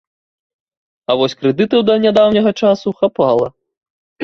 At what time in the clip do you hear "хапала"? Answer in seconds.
3.05-3.47